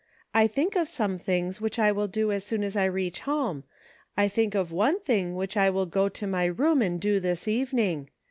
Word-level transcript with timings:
I 0.33 0.47
think 0.47 0.75
of 0.75 0.87
some 0.87 1.19
things 1.19 1.61
which 1.61 1.77
I 1.77 1.91
will 1.91 2.07
do 2.07 2.31
as 2.31 2.43
soon 2.43 2.63
as 2.63 2.75
I 2.75 2.85
reach 2.85 3.19
home; 3.19 3.65
I 4.17 4.27
think 4.29 4.55
of 4.55 4.71
one 4.71 4.99
thing 5.01 5.35
which 5.35 5.55
I 5.55 5.69
will 5.69 5.85
go 5.85 6.09
to 6.09 6.25
my 6.25 6.45
room 6.45 6.81
and 6.81 6.99
do 6.99 7.19
this 7.19 7.47
evening. 7.47 8.09